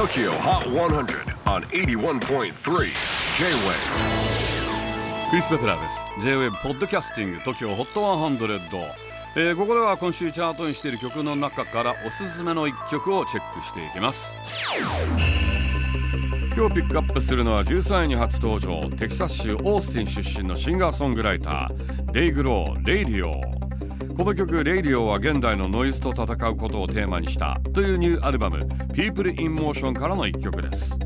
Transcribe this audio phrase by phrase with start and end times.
[0.00, 2.50] TOKYO HOT 100 on 81.3 J-WAVE
[5.28, 6.06] クリス・ペプラーです。
[6.22, 8.40] J-WAVE ポッドキャスティング TOKYO HOT 100、
[9.36, 14.38] えー、ここでは今週チャートにしている曲の中からおすすめの一曲をチェックしていきます。
[16.56, 23.59] 今日ピックアップするのは13位に初登場テキサス州オースティン出身のシンガーソングライター Dayglow・Radio
[24.16, 30.98] この曲「Radio」は現代のノイズと戦うことをテーマにしたというニューアルバム「People in Motion」からの一曲です。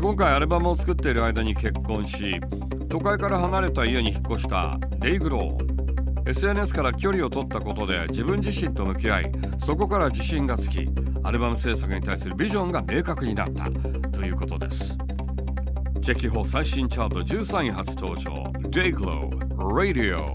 [0.00, 2.40] 今回アルバムを作っている間に結婚し
[2.88, 6.30] 都会から離れた家に引っ越したレイグロー。
[6.30, 10.88] SNS から距離を取ったことで自分自身と向き合いそこから自信がつき
[11.22, 13.70] アルバム制作に対するビジョンが明確になった
[14.10, 14.98] ということです。
[16.02, 18.46] チェキホ最新チャート13位初登場。
[18.70, 20.34] Dayglow Radio